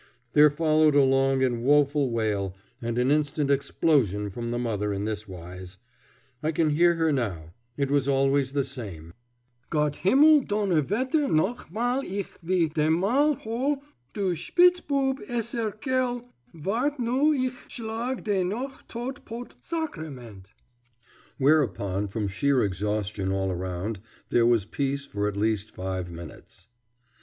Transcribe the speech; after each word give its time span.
There 0.33 0.49
followed 0.49 0.95
a 0.95 1.03
long 1.03 1.43
and 1.43 1.61
woful 1.63 2.09
wail 2.09 2.55
and 2.81 2.97
an 2.97 3.11
instant 3.11 3.51
explosion 3.51 4.31
from 4.31 4.49
the 4.49 4.57
mother 4.57 4.91
in 4.91 5.05
this 5.05 5.27
wise. 5.27 5.77
I 6.41 6.51
can 6.51 6.71
hear 6.71 6.95
her 6.95 7.11
now. 7.11 7.53
It 7.77 7.91
was 7.91 8.07
always 8.07 8.51
the 8.53 8.63
same: 8.63 9.13
"Gott 9.69 9.97
himmel 9.97 10.41
donnerwetter 10.45 11.27
noch 11.31 11.69
emal 11.69 12.03
ich 12.03 12.35
will 12.41 12.69
de 12.69 12.89
mal 12.89 13.35
hole 13.35 13.83
du 14.11 14.33
spitzbub 14.33 15.19
eselskerl 15.27 16.25
wart' 16.55 16.99
nur 16.99 17.35
ich 17.35 17.53
schlag 17.69 18.23
de 18.23 18.43
noch 18.43 18.87
todt 18.87 19.23
potz 19.23 19.53
sacrement!" 19.61 20.47
Whereupon, 21.37 22.07
from 22.07 22.27
sheer 22.27 22.63
exhaustion 22.63 23.31
all 23.31 23.53
round, 23.53 23.99
there 24.29 24.47
was 24.47 24.65
peace 24.65 25.05
for 25.05 25.27
at 25.27 25.37
least 25.37 25.69
five 25.69 26.09
minutes. 26.09 26.69